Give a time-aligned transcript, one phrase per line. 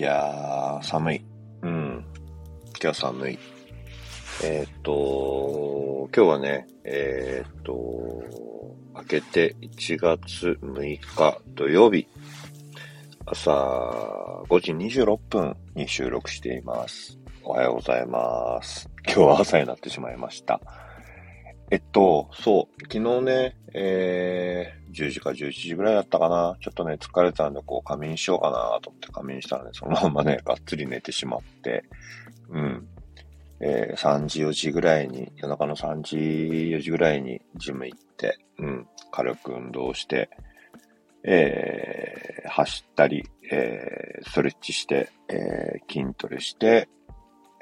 [0.00, 1.24] いやー、寒い。
[1.60, 2.04] うん。
[2.68, 3.38] 今日は寒い。
[4.42, 8.22] えー、っと、今日はね、えー、っと、
[8.94, 12.06] 明けて1月6日土曜日、
[13.26, 13.50] 朝
[14.48, 17.18] 5時26分に収録しています。
[17.42, 18.88] おはようございます。
[19.04, 20.62] 今日は朝になってしまいました。
[21.70, 26.56] えっと、そう、昨日ね、えー、10時か11時ぐらいだったかな。
[26.60, 31.84] ちょっとね、疲れたんで、こう、仮眠しようかなと思って仮眠したらね、そのままね、がっつり寝てしまって、
[32.48, 32.88] うん。
[33.60, 40.30] えー、3時、4時ぐらいに、夜中の3時、4時ぐらいにジム行って、うん、軽く運動して、
[41.22, 46.88] えー、走ったり、えー、ストレッチして、えー、筋トレして、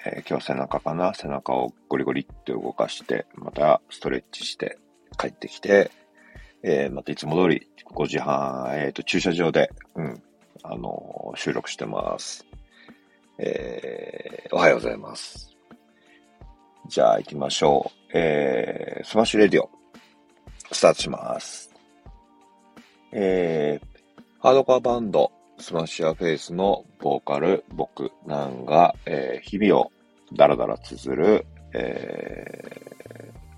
[0.04, 4.78] え、今日背中かな背中をゴリゴリって動かして、またストレッチして
[5.18, 5.90] 帰ってきて、
[6.62, 10.22] えー、またいつも通り5時半、えっ、ー、と、駐車場で、うん、
[10.62, 12.44] あの収録してます。
[13.38, 15.56] えー、おはようございます。
[16.88, 18.18] じゃあ行きましょう。
[18.18, 19.70] えー、スマッシュレディオ、
[20.72, 21.70] スタートします。
[23.12, 29.92] えー、ハードコアバンド、スマッシュアフェイスのボーカル、僕なんが、えー、日々を
[30.34, 32.92] ダラダラ綴る、え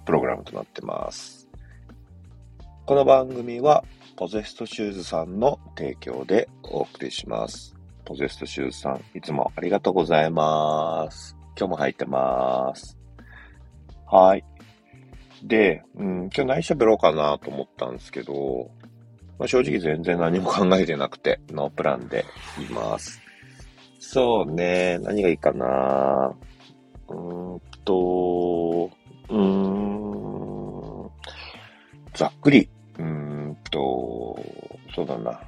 [0.03, 1.40] ー、プログラムとなってます。
[2.91, 3.85] この番組は、
[4.17, 7.77] ポゼストシューズさんの提供でお送りします。
[8.05, 11.37] ポゼストシューズさん、いつもありがとうございます。
[11.57, 12.99] 今日も入ってます。
[14.11, 14.45] はい。
[15.45, 18.73] で、うん、今日何喋ろうかなと思ったんですけど、
[19.39, 22.25] まあ、正直全然何も考えてなくて、ノープランで
[22.59, 23.21] います。
[24.01, 26.35] そうね、何がいいかな
[27.09, 28.91] うーんと、
[29.29, 29.39] うー
[31.07, 31.11] ん、
[32.15, 32.69] ざっくり、
[33.71, 34.39] と、
[34.95, 35.41] そうだな。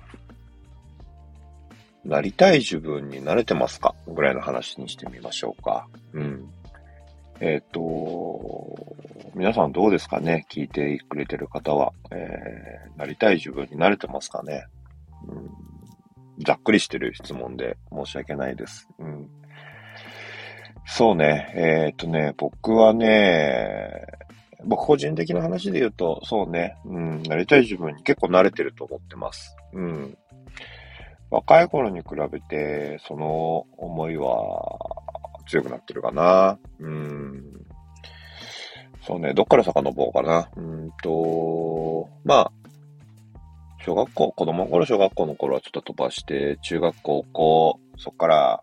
[2.04, 3.94] なりたい自分に慣れてますか？
[4.08, 5.86] ぐらいの話にしてみましょうか。
[6.12, 6.50] うん。
[7.40, 8.96] えっ、ー、と、
[9.34, 10.46] 皆さんどうですかね？
[10.50, 11.92] 聞いてくれてる方は。
[12.10, 14.64] えー、なりたい自分に慣れてますかね、
[15.28, 18.88] うん、ざっくりしてる質問で申し訳ないです。
[18.98, 19.28] うん、
[20.86, 21.52] そうね。
[21.54, 24.06] えっ、ー、とね、僕はね、
[24.64, 29.56] 僕個人的な話で言うと、そうね、うん、なりたい自分に結構慣れてると思ってます。
[29.72, 30.16] うん。
[31.30, 34.32] 若い頃に比べて、その思いは
[35.48, 36.58] 強くなってるかな。
[36.78, 37.42] うん。
[39.06, 40.48] そうね、どっから遡ろうかな。
[40.56, 42.52] うんと、まあ、
[43.84, 48.62] 小学校、子供の頃、小学校の頃はちょっと飛ばして、中学校高校、そっから、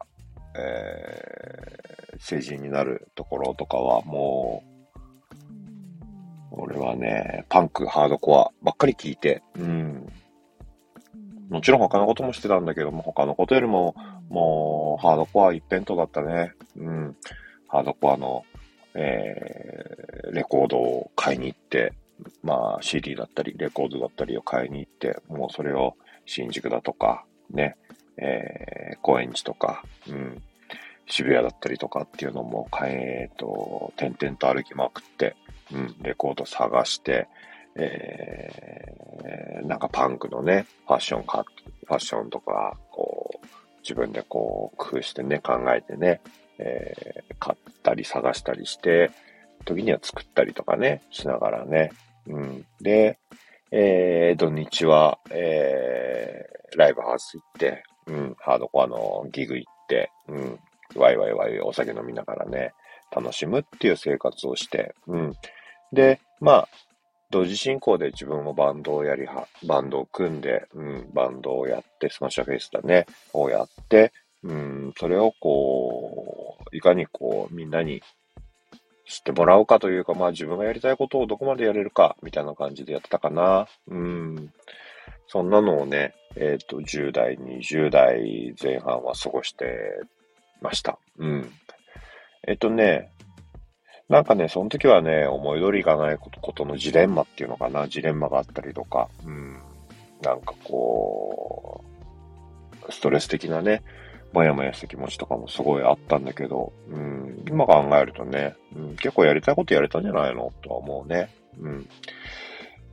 [0.55, 4.78] えー、成人になるところとかはもう、
[6.51, 10.11] 俺はね、パンク、ハードコアばっかり聞いて、うん。
[11.49, 13.95] もちろん他のこともしてたんだけども、他のことよりも、
[14.29, 16.53] もう、ハードコア一辺倒だったね。
[16.77, 17.15] うん。
[17.67, 18.45] ハードコアの、
[18.93, 21.93] えー、レコードを買いに行って、
[22.43, 25.95] まあ CD だったり、レコードだったりを買いに行って、もうそれを
[26.25, 27.77] 新宿だとか、ね、
[28.17, 30.41] えー、高円寺とか、うん、
[31.07, 35.35] 渋谷だったりとかっていうのも買え、と、点々と歩きまくって、
[35.73, 37.27] うん、レコード探して、
[37.75, 41.45] えー、なんかパンクのね、ファッションか、
[41.85, 43.47] ファッションとか、こう、
[43.81, 46.21] 自分でこう、工夫してね、考えてね、
[46.57, 49.11] えー、買ったり探したりして、
[49.65, 51.91] 時には作ったりとかね、しながらね。
[52.27, 52.65] うん。
[52.81, 53.17] で、
[53.71, 60.59] えー、土日は、えー、ライブハウス行って、うん、ハードコアのギグ行って、うん、
[60.95, 62.73] ワイワイワイお酒飲みながらね、
[63.11, 65.33] 楽しむっていう生活をして、うん。
[65.93, 66.69] で、まあ、
[67.31, 74.11] 同時進行で自分もバンドをやりは、バンドを組んで、うん、バンドをやって、スマッシュフェイスだね、をやって、
[74.43, 78.01] うん、それをこう、いかにこう、みんなに
[79.05, 83.67] 知ってもらうかというか、まあ自分がやりたいことをどこまでやれるか、みたいな感じでやってたかな。
[83.87, 84.53] うん。
[85.27, 89.99] そんなのをね、えっ、ー、と、10代、20代前半は過ごして
[90.61, 90.97] ました。
[91.17, 91.51] うん。
[92.47, 93.11] えっ、ー、とね、
[94.09, 99.59] なんかね、その時はね、思い通りいかないことのジレンマっていうのかな、ジレンマがあったりとか、うん。
[100.23, 101.83] なんかこ
[102.87, 103.83] う、ストレス的なね、
[104.33, 111.29] もやもやした気持ちとかもすごいあったんだけど、うん、今考えるとね、うん、結構やりたいことやれたんじゃないのとは思うね。
[111.59, 111.89] うん。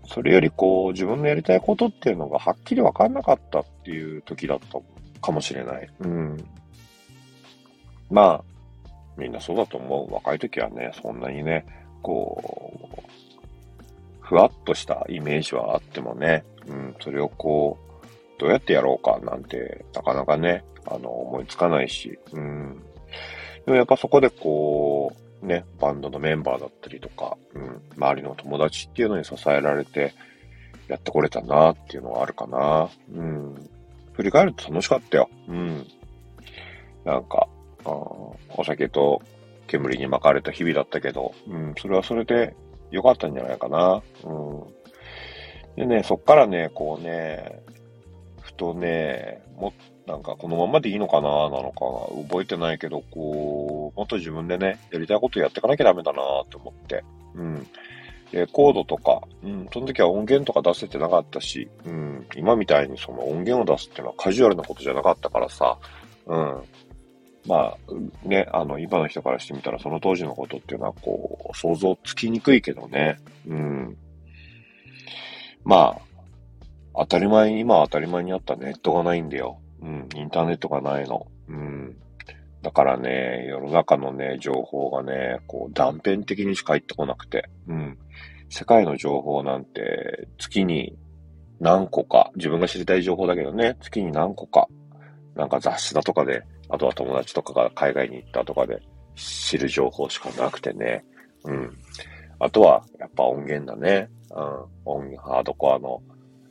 [0.07, 4.79] それよりこう、自分のやりたいことっていうのがはっきりわかんなかったっていう時だった
[5.21, 5.89] かもしれない。
[6.01, 6.45] うん。
[8.11, 8.56] まあ、
[9.17, 10.15] みんなそうだと思う。
[10.15, 11.67] 若い時はね、そんなにね、
[12.03, 13.07] こう、
[14.21, 18.07] ふわっとしたイメージはあってもね、うん、それをこう、
[18.39, 22.83] どうやってやろうかなんて、なかなかね、あの、思いつかないし、うん。
[23.65, 30.15] でもやっぱそこでこう、ね、バンドのメンバーだったりとか、うん、周りの友達っていうのに支えられて、
[30.89, 32.89] やってこれたなっていうのはあるかな。
[33.13, 33.69] うん。
[34.13, 35.29] 振り返ると楽しかったよ。
[35.49, 35.87] うん。
[37.05, 37.49] なんか、
[37.91, 39.23] お酒と
[39.67, 42.55] 煙に巻かれた日々だったけど、うん、それはそれで
[42.91, 44.03] 良かったんじゃないかな。
[44.25, 44.77] うん。
[45.77, 47.63] でね、そっからね、こうね、
[48.41, 49.73] ふとね、も、
[50.07, 57.05] なんかこのままでいいのかな、なのか、覚えてないけど、こう、もっと自分でね、やりたいことやっていかなきゃダメだなって思って。
[57.35, 57.67] うん。
[58.33, 65.79] レコードとか、うん、その時は音源とか出せてなかったし、うん、今みたいにその音源を出すっていうのはカジュアルなことじゃなかったからさ、
[66.27, 66.63] うん。
[67.47, 67.77] ま
[68.25, 73.97] あ、ね、あの、今の人からしてみたらその当時のことっていうのはこう、想像つきにくいけどね、うん。
[75.65, 76.01] まあ、
[76.99, 79.59] 当たり前に、今当たり前にあったネットがないんだよ。
[79.83, 81.27] うん、インターネットがないの。
[81.49, 81.97] うん。
[82.63, 87.99] だからね、世の中のね、情報がね、こう断片的にしか入ってこなくて、うん。
[88.49, 90.97] 世界の情報なんて月に
[91.61, 94.69] 何個か、自分が知りたい情報だけどね、月に何個か、
[95.35, 98.81] なんか雑誌だとかで、あとは友達とかが海外に行ったとかで
[99.15, 101.05] 知る情報しかなくてね、
[101.45, 101.77] うん。
[102.39, 104.11] あとは、やっぱ音源だね。
[104.31, 105.11] うん。
[105.11, 106.03] 音、ハードコアの、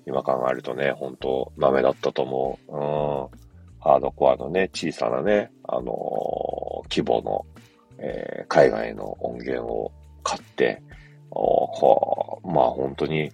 [0.08, 2.72] 今考えるとね、本当ダメだったと思う。
[2.72, 2.80] うん。
[3.80, 7.46] ハードコアのね、小さなね、あのー、規模の、
[8.00, 9.92] えー、海外の音源を
[10.24, 10.82] 買って、
[11.32, 13.32] おこまあ本当に、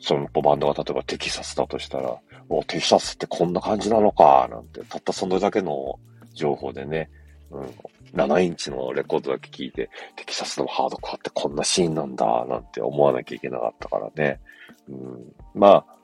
[0.00, 2.18] そのバンドが例えばテキサスだとしたら、
[2.50, 5.98] おテキサスってこんな感じなのか、なんて、たったそれだけの
[6.34, 7.08] 情報でね、
[7.52, 7.66] うん、
[8.12, 14.40] 7インチのレコードだけ聞いて、テキサスのハードコアってこんなシーンなんだ、なんて思わなきゃいけなかったからね。
[14.88, 15.96] うん、まあ、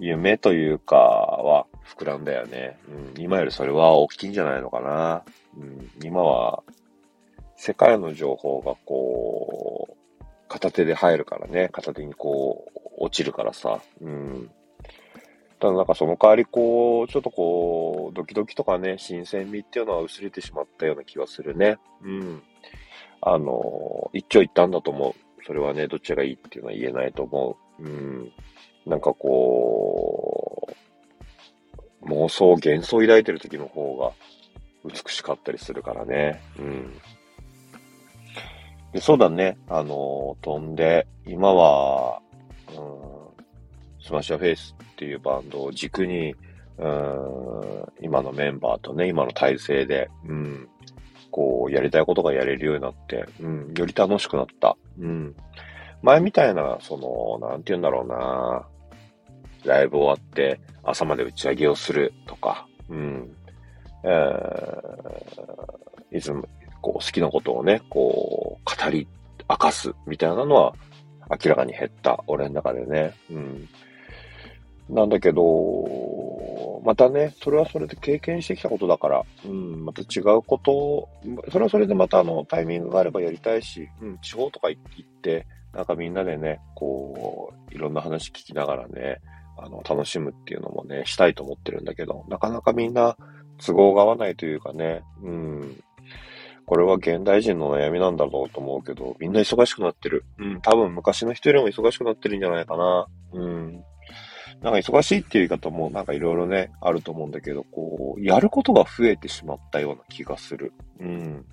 [0.00, 1.66] 夢というかは
[1.96, 2.76] 膨らんだよね。
[2.88, 5.22] うん、今よりそれは大きいんじゃないのかな。
[5.56, 6.64] うん、今は、
[7.54, 11.68] 世界の情報がこう、片手で入るからね。
[11.70, 13.80] 片手にこう、落ちるからさ。
[14.00, 14.50] うん。
[15.62, 21.78] ただなんかその代わりこう、ちょっとこう、ドキドキとかね、新鮮味っていうのは薄れてしまったような気がするね。
[22.02, 22.42] うん。
[23.20, 25.44] あの、一長一短だと思う。
[25.46, 27.82] それはね、どっちがいいっていうのは言えないと思う。
[27.84, 28.32] うん。
[28.86, 30.68] なんかこ
[32.02, 34.10] う、妄想、幻想を抱いてる時の方が
[34.84, 36.42] 美しかったりするからね。
[36.58, 37.00] うん。
[38.92, 39.56] でそうだね。
[39.68, 42.20] あの、飛んで、今は、
[42.76, 43.21] うん、
[44.04, 46.34] スマッシュフェイスっていうバンドを軸に、
[46.78, 50.68] うん、今のメンバーとね、今の体制で、うん、
[51.30, 54.76] こう、やりたいことがやれるようになって、うん、より楽しくなった。
[54.98, 55.34] うん。
[56.02, 58.66] 前みたいな、その、なんて言うんだろうな。
[59.64, 63.30] ライブ終わって朝まで打ち上げをするとか、うん。
[64.02, 66.48] えー、いつも、
[66.80, 69.06] こう、好きなことをね、こう、語り
[69.48, 70.74] 明かすみたいなのは
[71.30, 72.22] 明らかに減った。
[72.26, 73.14] 俺の中でね。
[73.30, 73.68] うん。
[74.92, 81.08] なんだけど、またね、それはそれで経験してきたことだから、うん、また違うことを、
[81.50, 89.20] それはそれでまたあの、タイミングがあればやりたいし、うん、地方とか行って、なんかみんなでね、こう、いろんな話聞きながらね、
[89.56, 93.16] あの、楽しむっていうのもね、したいと思ってるんだけど、なかなかみんな
[93.64, 95.82] 都合が合わないというかね、うん。
[96.66, 100.24] これは現代人の悩みなんだろうと思うけど、みんな忙しくなってる。
[100.38, 103.06] うん、多分昔の人よりも忙しくなってるんじゃないかな。
[103.32, 103.84] うん。
[104.60, 110.72] なんか忙しいっていう言い方もなんかいろいろね、あると思うんだけど、こう、やることが増えてしまったような気がする。
[111.00, 111.44] うん。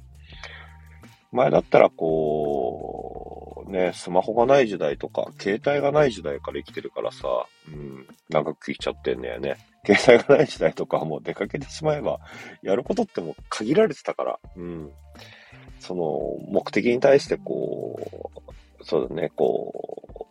[1.31, 7.27] 前だったらこう、ね、スマホがない時代とか、携帯がない時代から生きてるからさ、
[7.67, 9.57] うん、長く聞いちゃってんだよね。
[9.85, 12.19] 携帯がない時代とかもう出かけてしまえば、
[12.63, 14.91] やることっても限られてたから、うん。
[15.79, 18.31] その、目的に対してこ
[18.79, 20.28] う、そうだね、こう、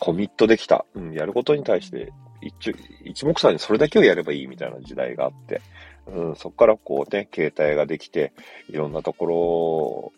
[0.00, 0.84] コミットできた。
[0.94, 5.60] うん、やることに対して一、一目散にそれだけをやればいいみたいな時代があって、
[6.06, 8.32] うん、そこからこうね、携帯ができて、
[8.68, 10.12] いろんなところ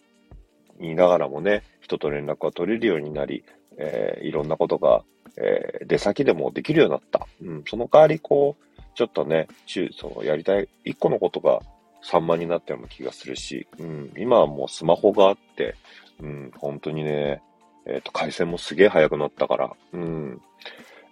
[0.80, 3.44] 言いながらもね、人と連絡が取れるようになり、
[3.76, 5.02] えー、いろんなことが、
[5.36, 7.26] えー、出先でもできるようになった。
[7.42, 11.60] うん、その代わり、こう、ちょっとね、そのやりたい、一個のことが
[12.02, 15.74] 散漫になったような気がするし、うん、今はもうスマホがあって、
[16.20, 17.42] うん、本当にね、
[17.86, 20.40] えっ、ー、と、回線もすげえ速くなったから、うん、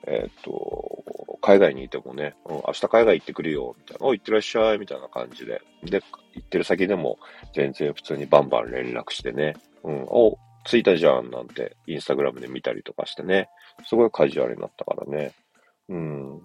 [0.06, 1.04] えっ、ー、と、
[1.42, 5.62] 海外にいてもね、うん、明日海外行ってくるよ、みたいな、お、行ってらっしゃい、みたいな感じで。
[5.82, 6.02] で、
[6.34, 7.18] 行ってる先でも
[7.54, 13.48] 全然普通にバンバン連絡してね、うん、お、着いたじゃん、なんて、インスタグラムで見たりとかしてね、
[13.86, 15.32] すごいカジュアルになったからね。
[15.88, 16.40] うん。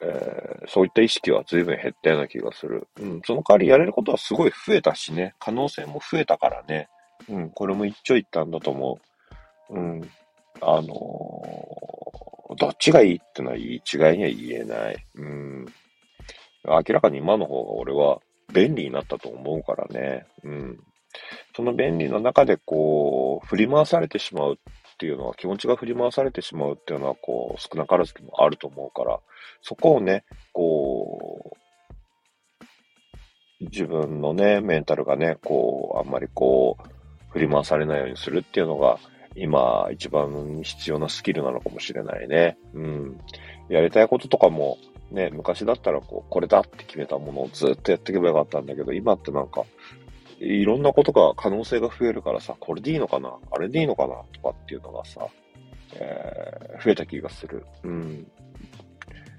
[0.00, 2.88] えー、そういった意識は随分減ったような気がする。
[3.00, 6.88] うん、その代わりやれることはすごい増えたしね、可能性も増えたからね。
[7.28, 8.98] うん、これも一長一短だと思
[9.70, 9.74] う。
[9.74, 10.10] うん、
[10.60, 15.06] あのー、どっちがいいってのは一概には言えない。
[15.16, 15.66] うん。
[16.64, 18.20] 明らかに今の方が俺は
[18.52, 20.26] 便利になったと思うからね。
[20.44, 20.78] うん。
[21.54, 24.56] その便利の中でこう、振り回されてしまうっ
[24.98, 29.18] ていうのは、気持ちが振り回されてしまうっていうのは、こう、少なからずもあると思うから、
[29.62, 31.56] そこをね、こ
[33.60, 37.01] う、自分のね、メンタルがね、こう、あんまりこう、
[37.32, 38.98] 振り回されないようにするっていうのが、
[39.34, 42.58] 今、一番必要なスキルなのかもしれないね。
[42.74, 43.20] うん。
[43.68, 44.78] やりたいこととかも、
[45.10, 49.64] ね、昔だったらこう、これだって決めたものをずっとやっていけばよかったんだけど、今ってなんか、
[50.38, 55.26] いろんなことが、可能性が増えるからさ、これでいいのかなあれでいいのかなとかっていうのがさ、
[55.94, 57.64] えー、増えた気がする。
[57.84, 58.26] うん。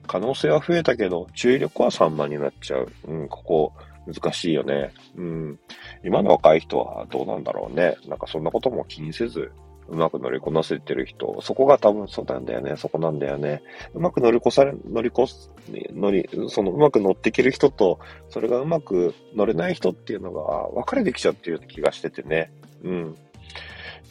[0.08, 2.92] 可能性は増えたけど、注意力は散漫になっちゃう。
[3.06, 3.74] うん、ここ、
[4.08, 4.92] 難しいよね。
[5.16, 5.60] うん。
[6.04, 7.96] 今の若い人はどうなんだろうね。
[8.08, 9.52] なんかそんなことも気にせず、
[9.90, 13.62] うまく乗りこなせてる人、そこが多分そうなんだよね、そこなんだよね。
[13.94, 15.52] うまく乗り越され、乗り越す、
[15.94, 22.52] 乗り、そのうまく乗っていける人と、それがうまく乗れない人っていうのが分かれてきちゃってるような気がしててね。
[22.84, 23.18] うん。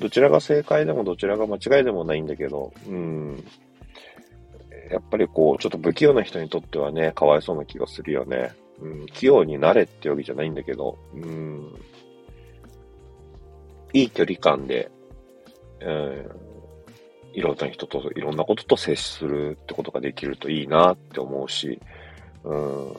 [0.00, 3.44] どちらが正解でもどちらが間違いでもないんだけど、うん。
[4.90, 8.52] やっぱりこう、ちょっと不器用な人にとってはね、かわいそうな気がするよね。
[8.82, 11.74] うん、器用になれってわけじゃないんだけど、うん。
[13.92, 14.90] いい距離感で
[15.84, 21.80] えー、いろんな人と、いろんなことと接するってことができるといいなって思うし、
[22.44, 22.92] うん、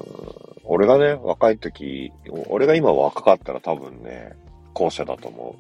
[0.64, 2.12] 俺がね、若い時、
[2.50, 4.34] 俺が今若かったら多分ね、
[4.74, 5.56] 後者だと思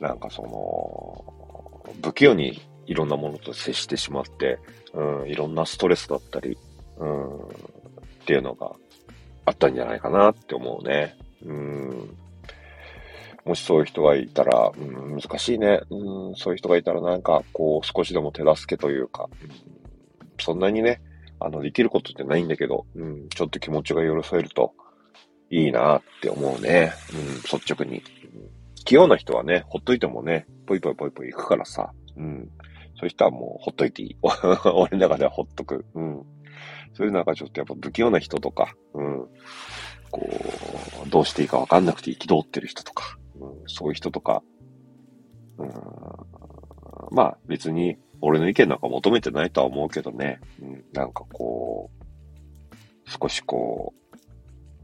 [0.00, 0.02] う。
[0.02, 4.58] なんかその、不器用にいろんなものと接してしまって、
[4.92, 6.56] うん、いろんなストレスだったり、
[6.98, 7.40] うん、っ
[8.26, 8.72] ていうのが
[9.48, 11.16] あったんじゃないかなって思うね。
[11.44, 12.16] うん。
[13.44, 15.80] もしそういう人がいたら、うん、難しいね。
[15.90, 19.50] うん、そういう人がいたらなんか、こう、少しでも手助けというか、うん、
[20.38, 21.00] そんなにね、
[21.40, 24.74] あの、できることってないんだけど、うん、ちょっと気持ちが寄り添えると
[25.50, 26.92] いいなって思うね。
[27.14, 28.02] うん、率直に。
[28.84, 32.50] 器用な人はね、ほっといてもね、ぽいぽいぽいぽい行くからさ、うん、
[32.96, 34.16] そういう人はもうほっといていい。
[34.22, 35.86] 俺の中ではほっとく。
[35.94, 36.26] うん。
[36.98, 39.28] そういうなんかちょっとやっぱ不器用な人とか、うん、
[40.10, 40.28] こ
[41.06, 44.42] う、どうしていいかわかんなくて憤ってる人とか、うん、そういう人とか、
[45.58, 45.70] うん、
[47.12, 54.18] まあ別に俺の意見なんか求めてないとは思うけどね、うん、なんかこう、少しこう、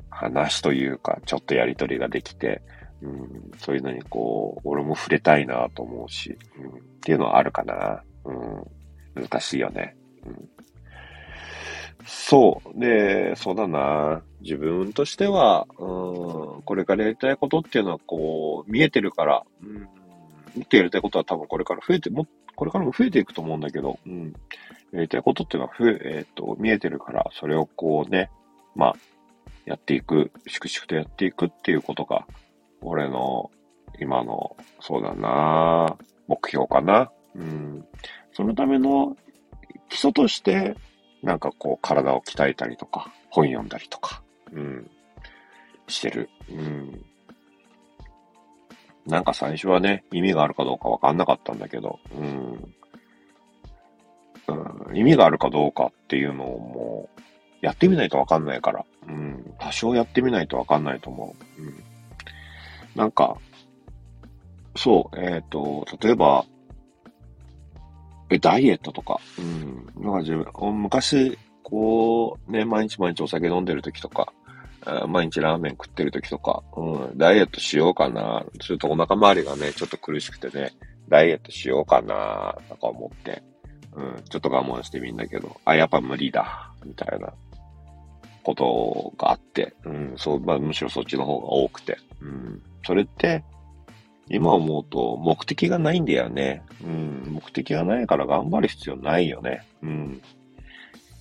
[0.08, 2.62] 話というか、ちょっとやりとりができて、
[3.02, 8.04] うん、そういうのにこう、俺も触れたいなと思うし、うん、っていうのはあるかな。
[8.24, 9.96] うん、難しいよね。
[10.24, 10.48] うん、
[12.06, 12.78] そう。
[12.78, 14.22] で、そうだな。
[14.40, 19.88] 自分としては、うん、これからやりたいことっていうのは、こう、見えてるから、うん、
[20.54, 24.34] 見てやりたいことは多分これから増えて、も、これからも増えていくと思うんだけど、うん、
[24.92, 28.30] やりたいことっていうのは増え、えっ、ー、と、見えてるから、それをこうね、
[28.74, 28.94] まあ、
[29.64, 32.26] やっていく、粛々とやっていくっていうことが、
[32.82, 33.50] 俺の
[34.00, 35.96] 今の、そうだな、
[36.28, 37.10] 目標かな。
[37.34, 37.84] うん。
[38.32, 39.16] そのための
[39.88, 40.76] 基礎として、
[41.24, 44.90] なんかこう体を鍛えたりとか、本読んだりとか、うん、
[45.88, 46.28] してる。
[46.50, 47.04] うん。
[49.06, 52.74] なんか最初はね、意味があるかどうかわかんなかったんだけど、うん。
[54.46, 57.20] うん、意味があるかどうかっていうのをもう、
[57.62, 59.54] やってみないとわかんないから、うん。
[59.58, 61.62] 多少やってみないとわかんないと思う。
[61.62, 61.82] うん。
[62.94, 63.38] なんか、
[64.76, 66.44] そう、えっ、ー、と、例えば、
[68.30, 69.20] え、ダイエットとか。
[69.38, 69.86] うん。
[70.02, 74.32] なんか自分、昔、こう、ね、毎日毎日お酒飲んでる時とか、
[75.08, 78.44] 毎日ラーメン食ってる時とか、うん、ダイエットしようかな。
[78.60, 80.72] ちょっとお腹周りがね、ちょっと苦しくてね、
[81.08, 83.42] ダイエットしようかな、とか思って、
[83.94, 87.32] うん、ちょっと我慢してみんだけど、あ、やっぱ無理だ、みたいな
[88.42, 93.42] ことがあって、うん、そう、まあむしろそっちの方が多くて、うん、それって、
[94.28, 96.62] 今思うと目的がないんだよね。
[96.82, 99.66] うん、目的がないから頑張る必要ないよね。
[99.82, 100.22] うん。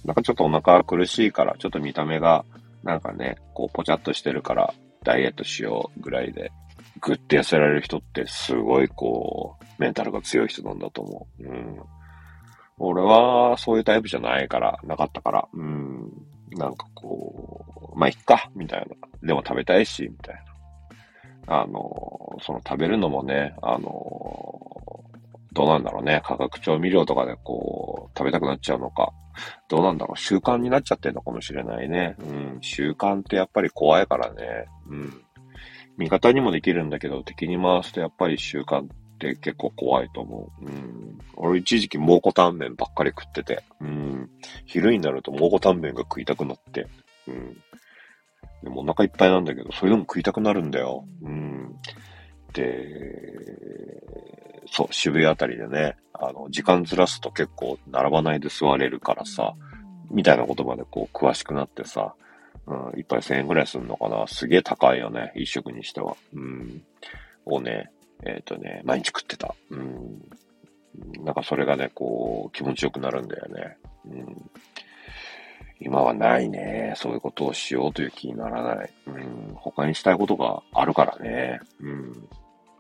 [0.05, 2.46] なんかちょっとお腹苦しいから、ちょっと見た目が、
[2.84, 6.51] なんかね、こう、ぽちゃっとしてるから、ダイエットしようぐらいで、
[7.01, 11.43] ぐって痩せられる人ってすごいこう、メンタルが強い人なんだと思う。
[11.43, 11.79] うん。
[12.77, 16.12] 俺はそういうタイプじゃないから、なかったから、うん。
[16.51, 17.65] なんかこ
[17.96, 19.27] う、まあ、いっか、みたいな。
[19.27, 21.62] でも食べたいし、みたいな。
[21.62, 24.52] あの、その食べるのもね、あの、
[25.63, 26.22] どうなんだろうね。
[26.25, 29.13] 化学調味料とかでこう、食べたくなっちゃうのか。
[29.70, 32.17] どうなんだろう、習慣になっちゃってんのかもしれないね。
[32.20, 34.65] うん、習慣ってやっぱり怖いからね。
[34.88, 35.22] うん。
[35.98, 38.88] 味方にもできるんだけど、敵に回すとやっぱり習慣っ
[39.20, 40.65] て結構怖いと思う。
[40.65, 41.17] うん。
[41.38, 44.29] 俺一時期蒙古タンメンばっかり食ってて、うん。
[44.65, 46.88] 昼になると蒙古タンメンが食いたくなって、
[47.29, 47.58] うん。
[48.63, 51.05] でもお腹いっぱいなんだけど、それでも食いたくなるんだよ。
[51.22, 51.74] うん。
[52.51, 52.74] で、
[54.67, 59.55] そう、渋谷あたりでね、あの、時間ずらすと結構並ばないで座れるからさ、
[60.10, 62.13] みたいな言葉でこう詳しくなってさ、
[62.65, 64.25] うん、一杯1000円ぐらいするのかな。
[64.27, 65.34] すげえ高いよね。
[65.36, 66.15] 一食にしては。
[66.34, 66.84] うん。
[67.46, 67.91] をね、
[68.25, 69.53] えっ、ー、とね、毎日食ってた。
[69.70, 70.22] うん。
[71.24, 73.77] なんかそれがね、こう、気持ちよくなるんだよね。
[74.05, 74.51] うん。
[75.79, 76.93] 今はないね。
[76.96, 78.93] そういうことをしようという気にならない。
[79.08, 79.53] うん。
[79.55, 81.60] 他にしたいことがあるからね。
[81.82, 82.29] うん。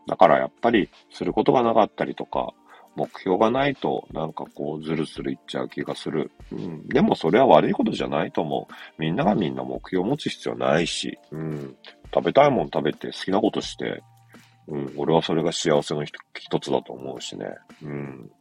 [0.07, 2.53] だからやっぱり、することがなかったりとか、
[2.95, 6.31] 目標がないと、なんかこう、ずるずるいっちゃう気がする。
[6.51, 6.87] うん。
[6.87, 9.01] でもそれは悪いことじゃないと思う。
[9.01, 11.75] みんながみんな目標を持つ必要ないし、うん。
[12.13, 14.03] 食べたいもん食べて好きなことして、
[14.67, 14.93] うん。
[14.95, 17.47] 俺はそれが幸せの一つだと思うしね。
[17.81, 18.31] うん。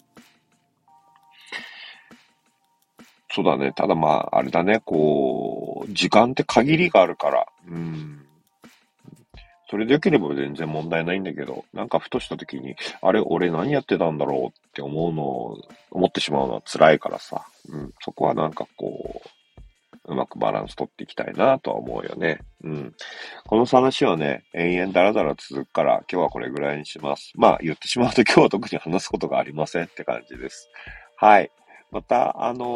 [3.35, 3.73] そうだね。
[3.73, 4.81] ただまあ、あれだね。
[4.85, 7.47] こう、時間って限りがあるから。
[7.66, 8.26] うん。
[9.73, 17.47] それで良ければ全然問題ないんだけど、なんかふとした時に、あれ、俺何やってたんだろうって思うのを、思ってしまうのは辛いからさ。
[17.71, 17.95] うん。
[18.02, 22.41] そこはなんかこう、うまくバランス取っていきたいなとは思うよね。
[22.62, 22.95] うん。
[23.47, 27.33] この話はね、延々だらだら続くから、今日はこれぐらいにします。
[27.37, 30.69] まあ、言ってしまうと今日は特に話すことがありませんって感じです。
[31.17, 31.50] はい。
[31.91, 32.67] また、あの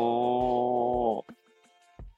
[1.28, 1.45] ー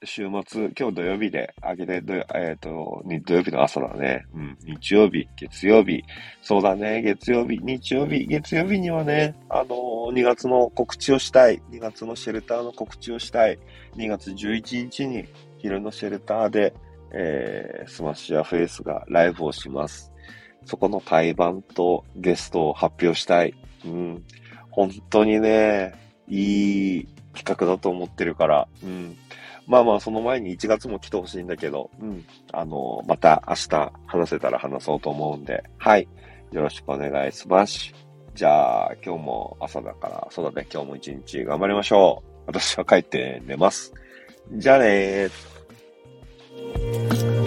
[0.04, 4.26] 週末、今日土曜日で、あげて、えーっと、土曜日の朝だね。
[4.32, 6.04] うん、日曜日、月曜日。
[6.40, 11.60] そうだね、月曜日、日曜日、月曜日にはね、あのー、2月の告知をしたい。
[11.72, 13.58] 2月のシェルターの告知をしたい。
[13.96, 15.24] 2月11日に
[15.58, 16.74] 昼のシェルターで、
[17.12, 20.12] えー、スマッシュフェイスがライブをします。
[20.64, 23.54] そこの対バンとゲストを発表したい。
[23.84, 24.24] うん。
[24.70, 25.94] 本当にね、
[26.28, 28.68] いい企画だと思ってるから。
[28.84, 29.16] うん。
[29.68, 32.24] まあまあ、その前に1月も来てほしいんだけど、うん。
[32.52, 36.08] あの、また明日話せたら話そうと思うんで、はい。
[36.52, 37.92] よろしくお願いします。
[38.34, 42.30] じゃあ、今日も朝だから、そうだね、今日も一日頑張りましょう。
[42.46, 43.92] 私は帰って寝ます。
[44.52, 47.37] じゃあねー。